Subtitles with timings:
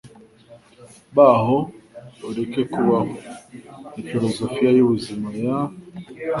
[1.15, 1.57] Baho
[2.29, 3.15] ureke kubaho,
[3.93, 5.55] ni filozofiya yubuzima ya